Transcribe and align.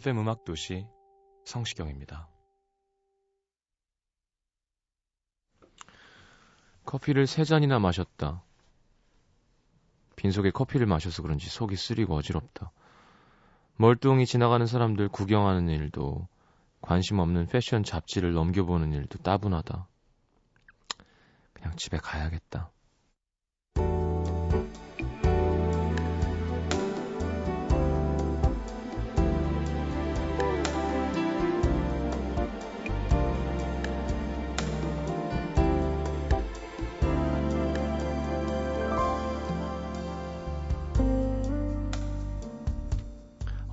FM 0.00 0.18
음악 0.20 0.46
도시 0.46 0.86
성시경입니다. 1.44 2.26
커피를 6.86 7.26
세 7.26 7.44
잔이나 7.44 7.78
마셨다. 7.78 8.42
빈속에 10.16 10.52
커피를 10.52 10.86
마셔서 10.86 11.20
그런지 11.20 11.50
속이 11.50 11.76
쓰리고 11.76 12.14
어지럽다. 12.16 12.72
멀뚱히 13.76 14.24
지나가는 14.24 14.66
사람들 14.66 15.10
구경하는 15.10 15.68
일도 15.68 16.26
관심 16.80 17.18
없는 17.18 17.48
패션 17.48 17.82
잡지를 17.82 18.32
넘겨보는 18.32 18.94
일도 18.94 19.18
따분하다. 19.18 19.86
그냥 21.52 21.76
집에 21.76 21.98
가야겠다. 21.98 22.70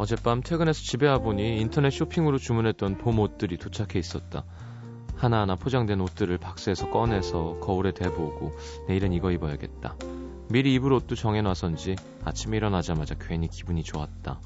어젯밤 0.08 0.40
퇴근해서 0.42 0.82
집에 0.84 1.06
와보니 1.06 1.60
인터넷 1.60 1.90
쇼핑으로 1.90 2.38
주문했던 2.38 2.98
봄 2.98 3.20
옷들이 3.20 3.58
도착해 3.58 4.00
있었다. 4.00 4.46
하나하나 5.18 5.56
포장된 5.56 6.00
옷들을 6.00 6.38
박스에서 6.38 6.90
꺼내서 6.90 7.60
거울에 7.60 7.92
대보고 7.92 8.56
내일은 8.88 9.12
이거 9.12 9.32
입어야겠다. 9.32 9.98
미리 10.50 10.74
입을 10.76 10.94
옷도 10.94 11.16
정해놔선지 11.16 11.98
아침에 12.24 12.56
일어나자마자 12.56 13.16
괜히 13.20 13.50
기분이 13.50 13.84
좋았다. 13.84 14.40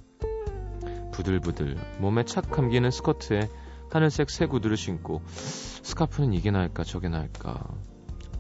부들부들 1.12 1.78
몸에 2.00 2.26
착 2.26 2.50
감기는 2.50 2.90
스커트에 2.90 3.48
하늘색 3.92 4.32
새 4.32 4.48
구두를 4.48 4.78
신고 4.78 5.22
스카프는 5.28 6.34
이게 6.34 6.50
나을까 6.50 6.84
저게 6.84 7.08
나을까 7.08 7.68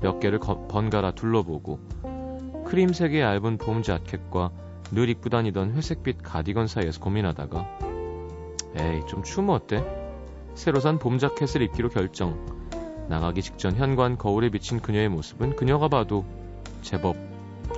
몇 0.01 0.19
개를 0.19 0.39
거- 0.39 0.65
번갈아 0.67 1.11
둘러보고 1.11 1.79
크림색의 2.65 3.21
얇은 3.21 3.59
봄 3.59 3.83
자켓과 3.83 4.70
늘 4.91 5.09
입고 5.09 5.29
다니던 5.29 5.73
회색빛 5.73 6.21
가디건 6.21 6.67
사이에서 6.67 6.99
고민하다가 6.99 7.79
에이 8.75 9.01
좀 9.07 9.23
추우면 9.23 9.55
어때? 9.55 9.83
새로 10.55 10.79
산 10.79 10.99
봄 10.99 11.17
자켓을 11.17 11.61
입기로 11.61 11.89
결정 11.89 12.45
나가기 13.07 13.41
직전 13.41 13.75
현관 13.75 14.17
거울에 14.17 14.49
비친 14.49 14.79
그녀의 14.79 15.09
모습은 15.09 15.55
그녀가 15.55 15.87
봐도 15.87 16.25
제법 16.81 17.15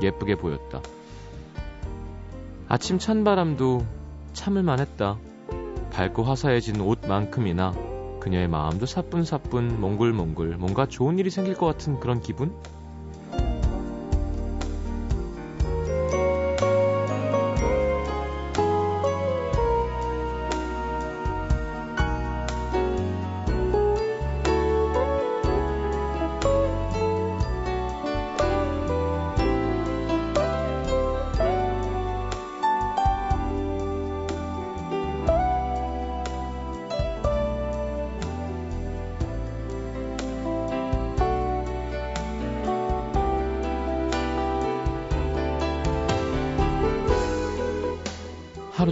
예쁘게 0.02 0.36
보였다 0.36 0.82
아침 2.68 2.98
찬바람도 2.98 3.86
참을만 4.34 4.80
했다 4.80 5.18
밝고 5.92 6.24
화사해진 6.24 6.82
옷만큼이나 6.82 7.74
그녀의 8.20 8.48
마음도 8.48 8.86
사뿐사뿐 8.86 9.80
몽글몽글 9.80 10.58
뭔가 10.58 10.88
좋은 10.88 11.20
일이 11.20 11.30
생길 11.30 11.56
것 11.56 11.66
같은 11.68 12.00
그런 12.00 12.22
기분? 12.22 12.56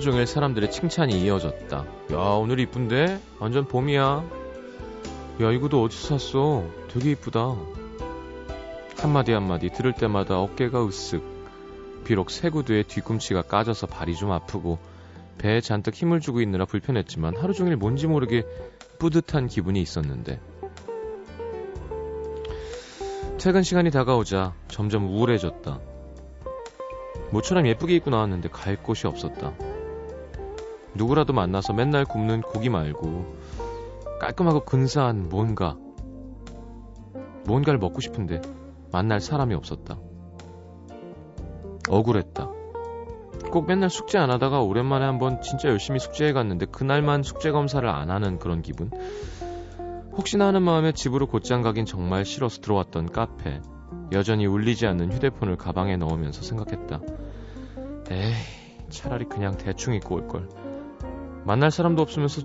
종일 0.01 0.27
사람들의 0.27 0.71
칭찬이 0.71 1.21
이어졌다. 1.21 1.85
야, 2.11 2.17
오늘 2.17 2.59
이쁜데? 2.59 3.19
완전 3.39 3.65
봄이야. 3.65 4.23
야, 5.41 5.51
이거도 5.51 5.81
어디서 5.83 6.17
샀어? 6.17 6.65
되게 6.89 7.11
이쁘다. 7.11 7.55
한마디 8.97 9.31
한마디 9.31 9.69
들을 9.69 9.93
때마다 9.93 10.39
어깨가 10.39 10.79
으쓱. 10.85 11.23
비록 12.03 12.31
새 12.31 12.49
구두에 12.49 12.83
뒤꿈치가 12.83 13.41
까져서 13.41 13.87
발이 13.87 14.15
좀 14.15 14.31
아프고 14.31 14.79
배에 15.37 15.61
잔뜩 15.61 15.93
힘을 15.93 16.19
주고 16.19 16.41
있느라 16.41 16.65
불편했지만 16.65 17.37
하루 17.37 17.53
종일 17.53 17.77
뭔지 17.77 18.07
모르게 18.07 18.43
뿌듯한 18.99 19.47
기분이 19.47 19.81
있었는데 19.81 20.39
퇴근 23.39 23.63
시간이 23.63 23.89
다가오자 23.89 24.53
점점 24.67 25.07
우울해졌다. 25.07 25.79
모처럼 27.31 27.65
예쁘게 27.65 27.95
입고 27.95 28.11
나왔는데 28.11 28.49
갈 28.49 28.75
곳이 28.75 29.07
없었다. 29.07 29.53
누구라도 30.95 31.33
만나서 31.33 31.73
맨날 31.73 32.05
굽는 32.05 32.41
고기 32.41 32.69
말고 32.69 33.35
깔끔하고 34.19 34.65
근사한 34.65 35.29
뭔가 35.29 35.77
뭔가를 37.45 37.79
먹고 37.79 38.01
싶은데 38.01 38.41
만날 38.91 39.19
사람이 39.19 39.55
없었다. 39.55 39.97
억울했다. 41.89 42.49
꼭 43.51 43.67
맨날 43.67 43.89
숙제 43.89 44.17
안 44.17 44.29
하다가 44.29 44.61
오랜만에 44.61 45.05
한번 45.05 45.41
진짜 45.41 45.69
열심히 45.69 45.99
숙제해 45.99 46.31
갔는데 46.31 46.67
그날만 46.67 47.23
숙제 47.23 47.51
검사를 47.51 47.87
안 47.87 48.09
하는 48.09 48.37
그런 48.37 48.61
기분. 48.61 48.91
혹시나 50.13 50.47
하는 50.47 50.61
마음에 50.61 50.91
집으로 50.91 51.27
곧장 51.27 51.61
가긴 51.61 51.85
정말 51.85 52.25
싫어서 52.25 52.61
들어왔던 52.61 53.11
카페. 53.11 53.61
여전히 54.11 54.45
울리지 54.45 54.85
않는 54.87 55.11
휴대폰을 55.13 55.55
가방에 55.57 55.97
넣으면서 55.97 56.43
생각했다. 56.43 57.01
에이, 58.11 58.33
차라리 58.89 59.25
그냥 59.25 59.57
대충 59.57 59.93
입고 59.93 60.15
올 60.15 60.27
걸. 60.27 60.49
만날 61.45 61.71
사람도 61.71 62.01
없으면서 62.01 62.41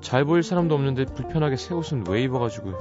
잘 0.00 0.24
보일 0.24 0.42
사람도 0.42 0.74
없는데 0.74 1.06
불편하게 1.06 1.56
새 1.56 1.74
옷은 1.74 2.04
왜 2.08 2.22
입어가지고. 2.22 2.72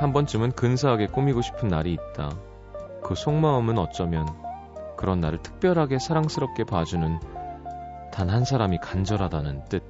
한 0.00 0.12
번쯤은 0.14 0.52
근사하게 0.52 1.08
꾸미고 1.08 1.42
싶은 1.42 1.68
날이 1.68 1.92
있다. 1.92 2.30
그 3.02 3.14
속마음은 3.14 3.76
어쩌면 3.78 4.26
그런 4.96 5.20
나를 5.20 5.42
특별하게 5.42 5.98
사랑스럽게 5.98 6.64
봐주는 6.64 7.20
단 8.12 8.30
한 8.30 8.44
사람이 8.44 8.78
간절하다는 8.78 9.64
뜻. 9.66 9.82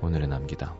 오늘의 0.00 0.28
남기다. 0.28 0.74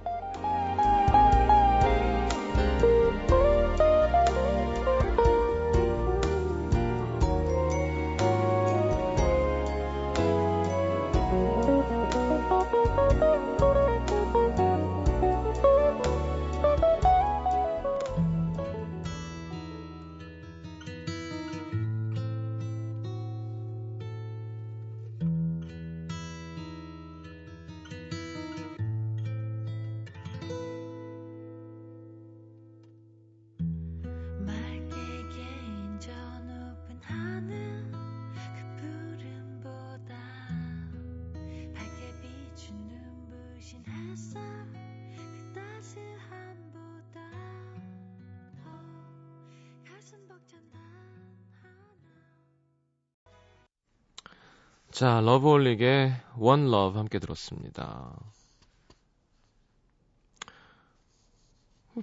자, 54.92 55.20
러브홀릭의 55.22 56.12
One 56.38 56.68
Love 56.68 56.96
함께 56.98 57.18
들었습니다. 57.18 58.14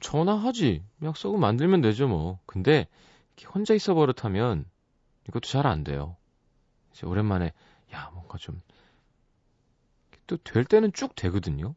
전화하지. 0.02 0.84
약속은 1.04 1.40
만들면 1.40 1.82
되죠, 1.82 2.08
뭐. 2.08 2.40
근데 2.46 2.88
혼자 3.54 3.74
있어 3.74 3.94
버릇하면 3.94 4.66
이것도 5.28 5.48
잘 5.48 5.66
안 5.68 5.84
돼요. 5.84 6.16
이제 6.94 7.06
오랜만에 7.08 7.54
야, 7.94 8.10
뭔가 8.14 8.38
좀 8.38 8.62
또 10.28 10.38
될 10.38 10.64
때는 10.64 10.94
쭉 10.94 11.16
되거든요. 11.16 11.76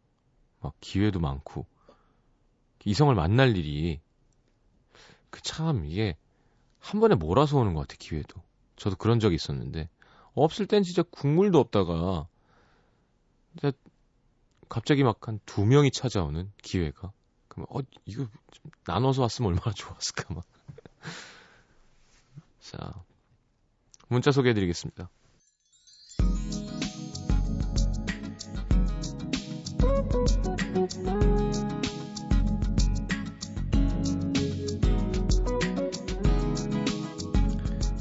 막 0.61 0.75
기회도 0.81 1.21
많고 1.21 1.67
이성을 2.85 3.15
만날 3.15 3.57
일이 3.57 4.01
그 5.31 5.41
참 5.43 5.87
이게 5.87 6.17
한 6.79 7.01
번에 7.01 7.15
몰아서 7.15 7.59
오는 7.59 7.75
것 7.75 7.81
같아 7.83 7.97
기회도. 7.99 8.41
저도 8.77 8.97
그런 8.97 9.21
적이 9.21 9.37
있었는데 9.37 9.89
없을 10.35 10.67
땐 10.67 10.83
진짜 10.83 11.03
국물도 11.03 11.59
없다가 11.59 12.27
진짜 13.53 13.73
갑자기 14.69 15.05
막 15.05 15.29
한 15.29 15.41
두 15.47 15.65
명이 15.67 15.91
찾아오는 15.91 16.51
기회가 16.63 17.13
그러면 17.49 17.67
어 17.71 17.81
이거 18.07 18.27
좀 18.53 18.71
나눠서 18.87 19.23
왔으면 19.23 19.51
얼마나 19.53 19.73
좋았을까 19.73 20.35
막. 20.35 20.45
자 22.61 23.05
문자 24.09 24.31
소개해드리겠습니다. 24.33 25.11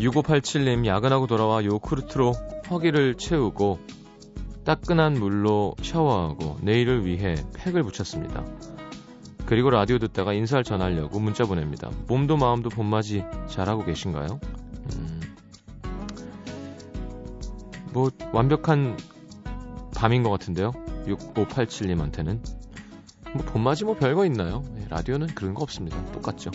(6587님) 0.01 0.86
야근하고 0.86 1.27
돌아와 1.27 1.63
요크루트로 1.63 2.33
허기를 2.69 3.15
채우고 3.15 3.80
따끈한 4.63 5.13
물로 5.13 5.75
샤워하고 5.81 6.57
내일을 6.62 7.06
위해 7.06 7.36
팩을 7.53 7.83
붙였습니다. 7.83 8.44
그리고 9.45 9.69
라디오 9.69 10.00
듣다가 10.00 10.33
인사를 10.33 10.63
전하려고 10.63 11.19
문자 11.19 11.45
보냅니다. 11.45 11.89
몸도 12.07 12.38
마음도 12.38 12.69
봄맞이 12.69 13.24
잘하고 13.48 13.83
계신가요? 13.83 14.39
음, 14.95 15.21
뭐 17.92 18.12
완벽한 18.31 18.97
밤인 19.95 20.24
것 20.24 20.30
같은데요. 20.30 20.71
6587님한테는 21.07 22.39
뭐 23.33 23.45
봄맞이 23.45 23.86
뭐 23.86 23.95
별거 23.95 24.25
있나요? 24.25 24.63
네, 24.75 24.86
라디오는 24.89 25.27
그런 25.27 25.54
거 25.54 25.63
없습니다. 25.63 26.01
똑같죠. 26.12 26.51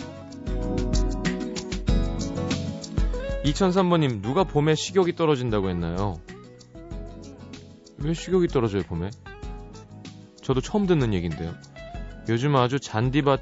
2003번님 3.51 4.21
누가 4.21 4.43
봄에 4.43 4.75
식욕이 4.75 5.15
떨어진다고 5.15 5.69
했나요? 5.69 6.19
왜 7.99 8.13
식욕이 8.13 8.47
떨어져요 8.49 8.83
봄에? 8.83 9.09
저도 10.41 10.61
처음 10.61 10.85
듣는 10.85 11.13
얘기인데요. 11.13 11.53
요즘 12.29 12.55
아주 12.55 12.79
잔디밭 12.79 13.41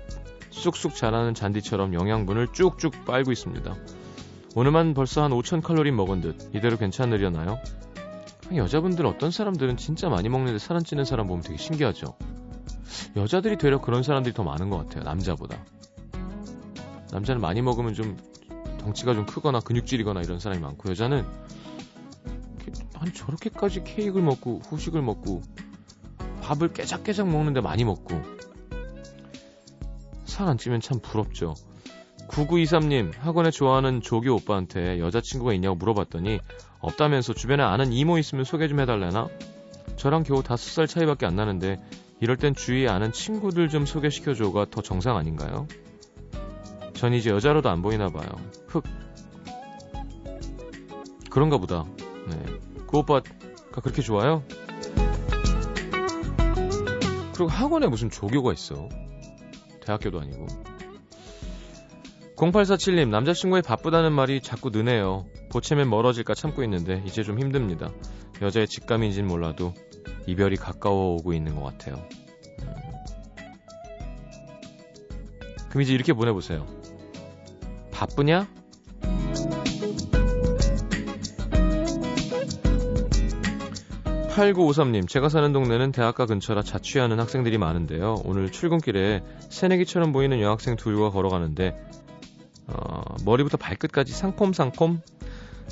쑥쑥 0.52 0.96
자라는 0.96 1.34
잔디처럼 1.34 1.94
영양분을 1.94 2.50
쭉쭉 2.54 3.06
빨고 3.06 3.31
있습니다. 3.31 3.75
오늘만 4.56 4.94
벌써 4.94 5.24
한 5.24 5.31
5천 5.31 5.62
칼로리 5.62 5.92
먹은 5.92 6.22
듯 6.22 6.50
이대로 6.54 6.78
괜찮으려나요? 6.78 7.60
여자분들 8.56 9.06
어떤 9.08 9.31
사람들은 9.31 9.75
진짜 9.78 10.08
많이 10.08 10.30
먹는데 10.30 10.60
살 10.60 10.78
안 10.78 10.84
찌는 10.84 11.04
사람 11.04 11.28
보면 11.28 11.42
되게 11.44 11.58
신기하죠. 11.58 12.16
여자들이 13.16 13.58
되려 13.58 13.81
그런 13.81 14.04
사람들이 14.04 14.34
더 14.34 14.44
많은 14.44 14.69
것 14.69 14.78
같아요. 14.78 15.04
남자보다. 15.04 15.58
남자는 17.12 17.42
많이 17.42 17.62
먹으면 17.62 17.94
좀 17.94 18.18
덩치가 18.86 19.16
좀 19.16 19.26
크거나 19.26 19.60
근육질이거나 19.62 20.22
이런 20.22 20.40
사람이 20.40 20.62
많고 20.62 20.92
여자는 20.92 21.26
아니 23.00 23.14
저렇게까지 23.14 23.84
케이크를 23.84 24.24
먹고 24.24 24.62
후식을 24.70 25.02
먹고 25.02 25.42
밥을 26.44 26.72
깨작깨작 26.74 27.28
먹는데 27.28 27.62
많이 27.62 27.84
먹고 27.84 28.22
살 30.26 30.48
안 30.48 30.58
찌면 30.58 30.82
참 30.82 31.00
부럽죠. 31.00 31.56
9923님 32.28 33.18
학원에 33.18 33.50
좋아하는 33.52 34.02
조교 34.02 34.36
오빠한테 34.36 35.00
여자친구가 35.00 35.54
있냐고 35.54 35.76
물어봤더니 35.76 36.40
없다면서 36.80 37.34
주변에 37.34 37.64
아는 37.64 37.94
이모 37.94 38.18
있으면 38.18 38.44
소개 38.44 38.68
좀 38.68 38.80
해달래나? 38.82 39.30
저랑 39.96 40.24
겨우 40.24 40.44
다섯 40.44 40.70
살 40.70 40.88
차이밖에 40.88 41.26
안 41.26 41.36
나는데 41.36 41.78
이럴 42.20 42.38
땐 42.38 42.54
주위에 42.54 42.88
아는 42.90 43.12
친구들 43.14 43.70
좀 43.70 43.86
소개시켜줘가 43.86 44.66
더 44.70 44.82
정상 44.82 45.16
아닌가요? 45.16 45.68
전 47.06 47.13
이제 47.13 47.30
여자로도 47.30 47.69
안 47.69 47.84
보이나 47.84 48.10
봐요. 48.10 48.28
흑. 48.68 48.84
그런가 51.30 51.60
보다. 51.60 51.86
네. 52.28 52.36
그 52.88 52.98
오빠가 52.98 53.22
그렇게 53.72 54.02
좋아요? 54.02 54.42
그리고 57.36 57.48
학원에 57.48 57.86
무슨 57.86 58.10
조교가 58.10 58.54
있어. 58.54 58.90
대학교도 59.81 60.19
아니고. 60.19 60.48
0847님, 62.38 63.10
남자친구의 63.10 63.62
바쁘다는 63.62 64.12
말이 64.12 64.42
자꾸 64.42 64.72
느네요. 64.72 65.28
보채면 65.51 65.88
멀어질까 65.92 66.34
참고 66.34 66.63
있는데, 66.63 67.04
이제 67.06 67.22
좀 67.22 67.40
힘듭니다. 67.40 67.92
여자의 68.42 68.68
직감인진 68.68 69.28
몰라도, 69.28 69.75
이별이 70.25 70.56
가까워 70.56 71.18
오고 71.18 71.34
있는 71.34 71.54
것 71.54 71.66
같아요. 71.66 71.98
음. 72.63 72.74
그럼 75.69 75.84
이제 75.84 75.94
이렇게 75.94 76.13
보내보세요. 76.13 76.75
바쁘냐? 77.96 78.46
(8953님) 84.36 85.08
제가 85.08 85.30
사는 85.30 85.54
동네는 85.54 85.94
대학가 85.94 86.26
근처라 86.26 86.62
자취하는 86.62 87.22
학생들이 87.22 87.58
많은데요. 87.58 88.18
오늘 88.26 88.52
출근길에 88.52 89.24
새내기처럼 89.50 90.12
보이는 90.12 90.42
여학생 90.42 90.75
둘과 90.75 91.12
걸어가는데 91.12 91.74
어, 92.68 93.02
머리부터 93.24 93.56
발끝까지 93.56 94.12
상콤상콤? 94.12 95.00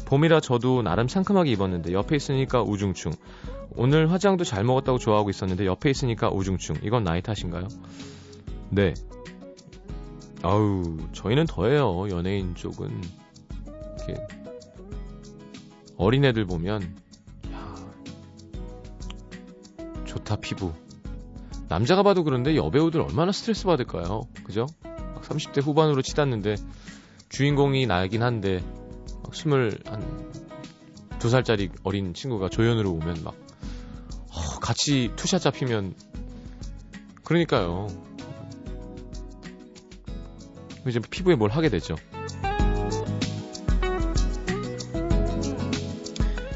봄이라 0.06 0.40
저도 0.40 0.82
나름 0.82 1.10
상큼하게 1.10 1.52
입었는데 1.52 1.92
옆에 1.92 2.16
있으니까 2.16 2.62
우중충. 2.62 3.12
오늘 3.76 4.12
화장도 4.12 4.46
잘 4.46 4.64
먹었다고 4.64 4.98
좋아하고 4.98 5.30
있었는데 5.30 5.66
옆에 5.66 5.90
있으니까 5.90 6.30
우중충. 6.30 6.78
이건 6.84 7.04
나이 7.04 7.22
탓인가요? 7.22 7.68
네 8.70 8.94
아우 10.44 10.98
저희는 11.14 11.46
더해요 11.48 12.10
연예인 12.10 12.54
쪽은 12.56 13.02
이렇게 13.98 14.28
어린애들 15.98 16.46
보면 16.46 16.96
야 17.52 17.76
좋다 20.06 20.36
피부 20.38 20.74
남자가 21.70 22.04
봐도 22.04 22.24
그런데 22.24 22.56
여배우들 22.56 23.02
얼마나 23.02 23.32
스트레스 23.32 23.66
받을까요 23.66 24.22
그죠? 24.44 24.68
30대 25.22 25.64
후반으로 25.64 26.02
치닫는데 26.02 26.56
주인공이 27.30 27.88
나긴 27.88 28.22
한데 28.22 28.64
막 29.24 29.34
스물 29.34 29.80
한 29.86 30.34
두 31.24 31.30
살짜리 31.30 31.70
어린 31.84 32.14
친구가 32.14 32.50
조연으로 32.50 32.92
오면 32.92 33.24
막 33.24 33.34
어, 34.30 34.60
같이 34.60 35.10
two 35.16 35.27
shot 35.27 35.42
잡히면 35.42 35.96
그러니까요. 37.24 37.88
이제 40.88 41.00
피부에 41.00 41.36
뭘 41.36 41.52
하게 41.52 41.70
되죠. 41.70 41.96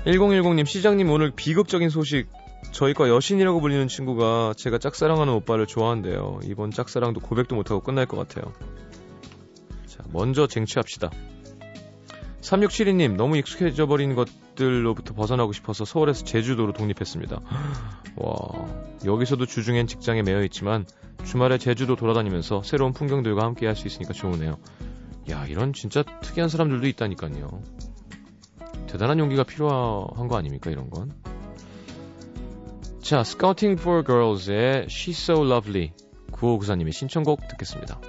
1010님, 0.06 0.66
시장님 0.66 1.10
오늘 1.10 1.32
비극적인 1.32 1.90
소식. 1.90 2.28
저희과 2.72 3.10
여신이라고 3.10 3.60
불리는 3.60 3.88
친구가 3.88 4.54
제가 4.56 4.78
짝사랑하는 4.78 5.34
오빠를 5.34 5.66
좋아한대요. 5.66 6.40
이번 6.44 6.72
짝사랑도 6.72 7.20
고백도 7.22 7.56
못하고 7.56 7.82
끝날 7.82 8.06
것 8.06 8.18
같아요. 8.18 8.54
자, 9.86 10.04
먼저 10.12 10.48
쟁취합시다. 10.48 11.10
3672님, 12.48 13.16
너무 13.16 13.36
익숙해져 13.38 13.88
버린 13.88 14.16
것들로부터 14.16 15.14
벗어나고 15.14 15.52
싶어서 15.52 15.84
서울에서 15.84 16.24
제주도로 16.24 16.72
독립했습니다. 16.72 17.42
와, 18.16 18.68
여기서도 19.06 19.46
주중엔 19.46 19.88
직장에 19.88 20.22
매여 20.22 20.44
있지만 20.46 20.86
주말에 21.26 21.58
제주도 21.58 21.96
돌아다니면서 21.96 22.64
새로운 22.64 22.94
풍경들과 22.94 23.44
함께 23.44 23.66
할 23.68 23.76
수 23.76 23.88
있으니까 23.88 24.14
좋으네요. 24.14 24.58
야, 25.30 25.46
이런 25.46 25.74
진짜 25.74 26.04
특이한 26.04 26.48
사람들도 26.48 26.88
있다니까요. 26.88 27.62
대단한 28.88 29.20
용기가 29.20 29.44
필요한 29.44 30.30
거 30.30 30.38
아닙니까, 30.38 30.72
이런 30.72 30.90
건? 30.90 31.12
자, 33.02 33.20
Scouting 33.22 33.80
for 33.80 34.06
Girls의 34.06 34.86
She's 34.88 35.32
So 35.32 35.46
Lovely 35.46 35.92
9594님의 36.32 36.94
신청곡 36.94 37.46
듣겠습니다. 37.50 38.00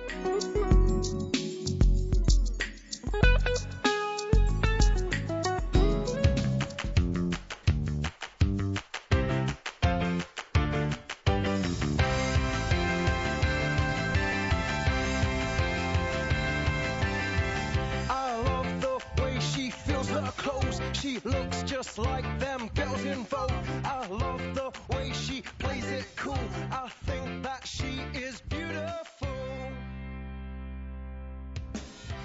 just 21.78 21.96
like 21.96 22.26
them 22.40 22.68
girls 22.74 23.04
in 23.04 23.22
Vogue. 23.30 23.52
I 23.84 24.04
love 24.08 24.42
the 24.52 24.68
way 24.90 25.12
she 25.12 25.42
plays 25.60 25.88
it 25.88 26.06
cool. 26.16 26.44
I 26.72 26.88
think 27.06 27.44
that 27.44 27.64
she 27.64 28.02
is 28.14 28.40
beautiful. 28.48 29.28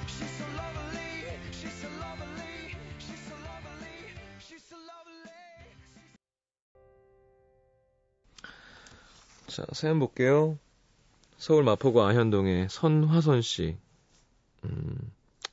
She's 0.07 0.33
so 0.39 0.45
lovely, 0.57 1.13
she's 1.51 1.77
so 1.83 1.89
lovely, 2.01 2.73
she's 2.97 3.23
so 3.29 3.35
lovely, 3.49 3.97
she's 4.39 4.63
so 4.71 4.77
lovely. 4.91 5.69
자, 9.45 9.65
사연 9.73 9.99
볼게요. 9.99 10.57
서울 11.37 11.63
마포구 11.63 12.03
아현동의 12.03 12.69
선화선 12.71 13.43
씨. 13.43 13.77
음, 14.65 14.97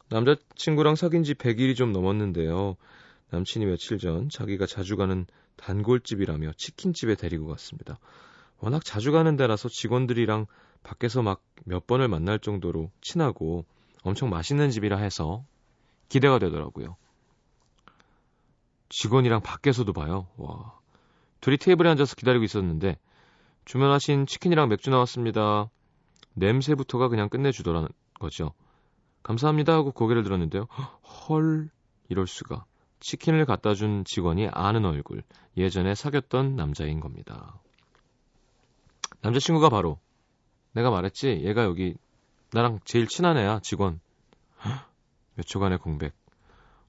남자친구랑 0.08 0.96
사귄 0.96 1.22
지 1.22 1.34
100일이 1.34 1.76
좀 1.76 1.92
넘었는데요. 1.92 2.78
남친이 3.30 3.66
며칠 3.66 3.98
전 3.98 4.28
자기가 4.28 4.66
자주 4.66 4.96
가는 4.96 5.26
단골집이라며 5.56 6.52
치킨집에 6.56 7.14
데리고 7.14 7.46
갔습니다. 7.48 7.98
워낙 8.58 8.84
자주 8.84 9.12
가는 9.12 9.36
데라서 9.36 9.68
직원들이랑 9.68 10.46
밖에서 10.82 11.22
막 11.22 11.42
몇 11.64 11.86
번을 11.86 12.08
만날 12.08 12.38
정도로 12.38 12.90
친하고 13.00 13.64
엄청 14.02 14.30
맛있는 14.30 14.70
집이라 14.70 14.96
해서 14.98 15.44
기대가 16.08 16.38
되더라고요. 16.38 16.96
직원이랑 18.88 19.42
밖에서도 19.42 19.92
봐요. 19.92 20.26
와. 20.36 20.78
둘이 21.40 21.56
테이블에 21.58 21.88
앉아서 21.90 22.16
기다리고 22.16 22.44
있었는데 22.44 22.98
주문하신 23.64 24.26
치킨이랑 24.26 24.68
맥주 24.68 24.90
나왔습니다. 24.90 25.70
냄새부터가 26.34 27.08
그냥 27.08 27.28
끝내주더라는 27.28 27.88
거죠. 28.18 28.52
감사합니다 29.22 29.72
하고 29.72 29.92
고개를 29.92 30.22
들었는데요. 30.22 30.66
헐, 31.28 31.70
이럴 32.08 32.26
수가. 32.26 32.64
치킨을 33.00 33.46
갖다 33.46 33.74
준 33.74 34.04
직원이 34.04 34.48
아는 34.48 34.84
얼굴. 34.84 35.22
예전에 35.56 35.94
사귀었던 35.94 36.56
남자인 36.56 37.00
겁니다. 37.00 37.58
남자친구가 39.22 39.68
바로 39.68 39.98
내가 40.72 40.90
말했지. 40.90 41.42
얘가 41.44 41.64
여기 41.64 41.94
나랑 42.52 42.80
제일 42.84 43.06
친한 43.06 43.36
애야, 43.36 43.60
직원. 43.60 44.00
몇 45.34 45.46
초간의 45.46 45.78
공백. 45.78 46.14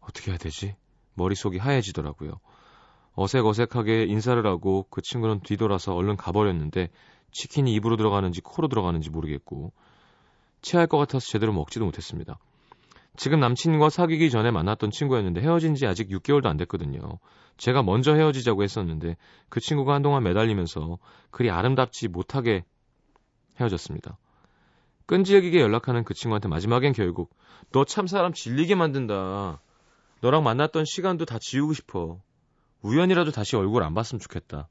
어떻게 0.02 0.32
해야 0.32 0.38
되지? 0.38 0.76
머릿속이 1.14 1.58
하얘지더라고요. 1.58 2.40
어색어색하게 3.14 4.06
인사를 4.06 4.46
하고 4.46 4.88
그 4.90 5.02
친구는 5.02 5.42
뒤돌아서 5.42 5.94
얼른 5.94 6.16
가버렸는데 6.18 6.90
치킨이 7.32 7.74
입으로 7.74 7.98
들어가는지 7.98 8.42
코로 8.42 8.68
들어가는지 8.68 9.10
모르겠고 9.10 9.74
체할 10.62 10.88
것 10.88 10.98
같아서 10.98 11.26
제대로 11.28 11.54
먹지도 11.54 11.86
못했습니다. 11.86 12.40
지금 13.18 13.40
남친과 13.40 13.90
사귀기 13.90 14.30
전에 14.30 14.52
만났던 14.52 14.92
친구였는데 14.92 15.42
헤어진 15.42 15.76
지 15.76 15.86
아직 15.86 16.10
6개월도 16.10 16.46
안 16.46 16.58
됐거든요. 16.58 17.20
제가 17.58 17.84
먼저 17.84 18.14
헤어지자고 18.14 18.64
했었는데 18.64 19.18
그 19.50 19.60
친구가 19.60 19.94
한동안 19.94 20.24
매달리면서 20.24 20.98
그리 21.30 21.52
아름답지 21.52 22.08
못하게 22.08 22.64
헤어졌습니다. 23.60 24.18
끈질기게 25.06 25.60
연락하는 25.60 26.04
그 26.04 26.14
친구한테 26.14 26.48
마지막엔 26.48 26.94
결국 26.94 27.36
너 27.72 27.84
참 27.84 28.08
사람 28.08 28.34
질리게 28.34 28.76
만든다. 28.76 29.62
너랑 30.22 30.44
만났던 30.44 30.86
시간도 30.86 31.26
다 31.26 31.38
지우고 31.40 31.74
싶어. 31.74 32.22
우연이라도 32.82 33.32
다시 33.32 33.56
얼굴 33.56 33.84
안 33.84 33.94
봤으면 33.94 34.20
좋겠다. 34.20 34.70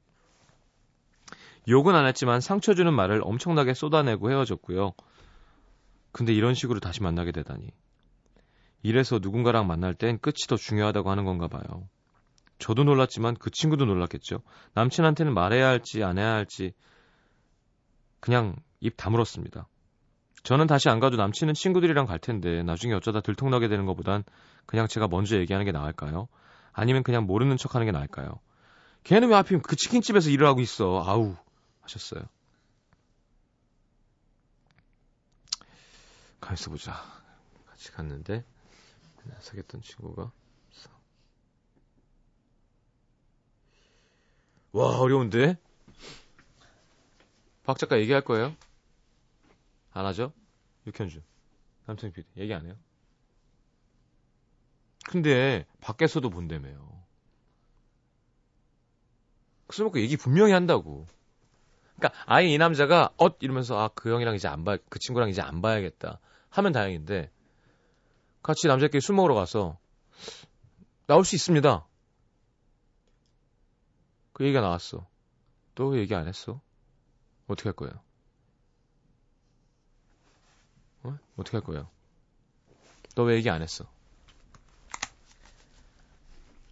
욕은 1.67 1.93
안 1.93 2.07
했지만 2.07 2.41
상처 2.41 2.73
주는 2.73 2.91
말을 2.93 3.21
엄청나게 3.23 3.73
쏟아내고 3.73 4.31
헤어졌고요. 4.31 4.93
근데 6.11 6.33
이런 6.33 6.55
식으로 6.55 6.79
다시 6.79 7.03
만나게 7.03 7.31
되다니. 7.31 7.71
이래서 8.83 9.19
누군가랑 9.21 9.67
만날 9.67 9.93
땐 9.93 10.17
끝이 10.19 10.47
더 10.47 10.55
중요하다고 10.55 11.09
하는 11.09 11.25
건가 11.25 11.47
봐요. 11.47 11.87
저도 12.59 12.83
놀랐지만 12.83 13.35
그 13.35 13.49
친구도 13.49 13.85
놀랐겠죠. 13.85 14.41
남친한테는 14.73 15.33
말해야 15.33 15.67
할지 15.67 16.03
안 16.03 16.17
해야 16.17 16.33
할지 16.33 16.73
그냥 18.19 18.55
입 18.79 18.97
다물었습니다. 18.97 19.67
저는 20.43 20.67
다시 20.67 20.89
안 20.89 20.99
가도 20.99 21.17
남친은 21.17 21.53
친구들이랑 21.53 22.05
갈 22.05 22.19
텐데 22.19 22.63
나중에 22.63 22.93
어쩌다 22.93 23.21
들통나게 23.21 23.67
되는 23.67 23.85
것보단 23.85 24.23
그냥 24.65 24.87
제가 24.87 25.07
먼저 25.07 25.37
얘기하는 25.37 25.65
게 25.65 25.71
나을까요? 25.71 26.27
아니면 26.73 27.03
그냥 27.03 27.25
모르는 27.25 27.57
척 27.57 27.75
하는 27.75 27.85
게 27.85 27.91
나을까요? 27.91 28.39
걔는 29.03 29.29
왜 29.29 29.35
하필 29.35 29.59
그 29.61 29.75
치킨집에서 29.75 30.29
일을 30.29 30.47
하고 30.47 30.61
있어? 30.61 31.03
아우 31.05 31.35
하셨어요. 31.81 32.23
가만있어 36.39 36.71
보자. 36.71 36.93
같이 37.67 37.91
갔는데 37.91 38.43
사귀었던 39.39 39.81
친구가 39.81 40.31
와 44.73 44.99
어려운데 44.99 45.57
박 47.63 47.77
작가 47.77 47.99
얘기할 47.99 48.21
거예요? 48.23 48.55
안 49.91 50.05
하죠? 50.07 50.31
육현주 50.87 51.21
남창 51.85 52.11
PD 52.11 52.27
얘기 52.37 52.53
안 52.53 52.65
해요? 52.65 52.75
근데 55.05 55.65
밖에서도 55.81 56.29
본다며요. 56.29 57.01
술 59.71 59.85
먹고 59.85 59.99
얘기 59.99 60.17
분명히 60.17 60.53
한다고. 60.53 61.07
그러니까 61.97 62.19
아예 62.25 62.47
이 62.47 62.57
남자가 62.57 63.11
엇 63.17 63.37
이러면서 63.41 63.79
아 63.79 63.89
그 63.89 64.11
형이랑 64.11 64.35
이제 64.35 64.47
안 64.47 64.63
봐, 64.65 64.77
그 64.89 64.99
친구랑 64.99 65.29
이제 65.29 65.41
안 65.41 65.61
봐야겠다 65.61 66.19
하면 66.49 66.71
다행인데 66.71 67.31
같이 68.43 68.67
남자끼리 68.67 69.01
술 69.01 69.15
먹으러 69.15 69.35
가서 69.35 69.77
나올 71.07 71.25
수 71.25 71.35
있습니다. 71.35 71.85
그 74.33 74.43
얘기가 74.45 74.61
나왔어. 74.61 75.07
또 75.75 75.97
얘기 75.97 76.15
안 76.15 76.27
했어? 76.27 76.59
어떻게 77.47 77.69
할 77.69 77.75
거예요? 77.75 77.93
어? 81.03 81.17
어떻게 81.37 81.57
할 81.57 81.63
거예요? 81.63 81.89
너 83.15 83.23
왜 83.25 83.35
얘기 83.35 83.49
안 83.49 83.61
했어? 83.61 83.85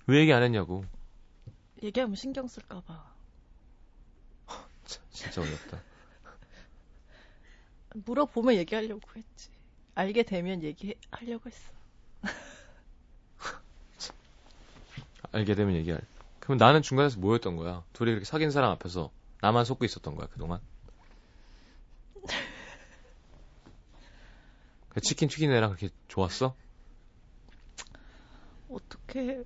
왜 0.07 0.21
얘기 0.21 0.33
안 0.33 0.41
했냐고. 0.41 0.83
얘기하면 1.83 2.15
신경 2.15 2.47
쓸까봐. 2.47 3.13
진짜 5.11 5.41
어렵다. 5.41 5.83
물어보면 7.93 8.55
얘기하려고 8.55 9.01
했지. 9.15 9.49
알게 9.95 10.23
되면 10.23 10.63
얘기하려고 10.63 11.49
했어. 11.49 11.71
알게 15.31 15.55
되면 15.55 15.75
얘기할. 15.75 16.01
그럼 16.39 16.57
나는 16.57 16.81
중간에서 16.81 17.19
뭐였던 17.19 17.55
거야? 17.57 17.83
둘이 17.93 18.11
이렇게 18.11 18.25
사귄 18.25 18.51
사람 18.51 18.71
앞에서 18.71 19.11
나만 19.41 19.65
속고 19.65 19.85
있었던 19.85 20.15
거야, 20.15 20.27
그동안? 20.27 20.59
그 24.89 25.01
치킨 25.01 25.29
튀긴 25.29 25.51
애랑 25.51 25.69
그렇게 25.75 25.89
좋았어? 26.07 26.55
어떻게 28.69 29.43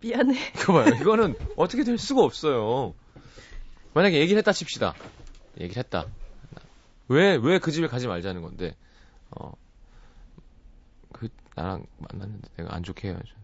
미안해. 0.00 0.38
이거 0.60 0.72
봐요. 0.72 0.94
이거는 1.00 1.34
어떻게 1.56 1.84
될 1.84 1.96
수가 1.98 2.22
없어요. 2.22 2.94
만약에 3.94 4.18
얘기를 4.20 4.38
했다 4.38 4.52
칩시다. 4.52 4.94
얘기를 5.60 5.82
했다. 5.82 6.06
왜, 7.08 7.36
왜 7.36 7.58
그 7.58 7.70
집에 7.70 7.86
가지 7.88 8.06
말자는 8.08 8.40
건데, 8.42 8.74
어, 9.32 9.52
그, 11.12 11.28
나랑 11.54 11.86
만났는데 11.98 12.48
내가 12.56 12.74
안 12.74 12.82
좋게 12.82 13.08
해야죠. 13.08 13.34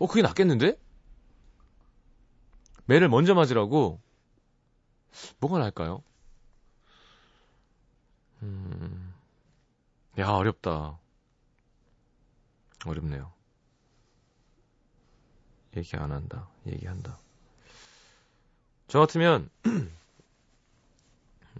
어, 0.00 0.06
그게 0.06 0.22
낫겠는데? 0.22 0.78
매를 2.86 3.08
먼저 3.08 3.34
맞으라고? 3.34 4.00
뭐가 5.38 5.58
나을까요? 5.58 6.02
음, 8.42 9.14
야, 10.18 10.28
어렵다. 10.28 10.98
어렵네요. 12.84 13.32
얘기 15.76 15.96
안 15.96 16.12
한다. 16.12 16.48
얘기한다. 16.66 17.18
저 18.86 19.00
같으면, 19.00 19.48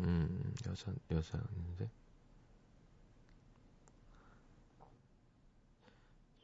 음, 0.00 0.54
여자, 0.66 0.92
여자인데? 1.10 1.90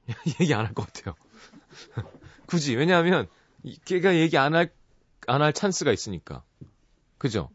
얘기 0.40 0.54
안 0.54 0.66
할 0.66 0.74
것 0.74 0.86
같아요. 0.92 1.14
굳이. 2.46 2.76
왜냐하면, 2.76 3.28
걔가 3.84 4.16
얘기 4.16 4.36
안 4.38 4.54
할, 4.54 4.72
안 5.26 5.42
할 5.42 5.52
찬스가 5.52 5.92
있으니까. 5.92 6.42
그죠? 7.18 7.50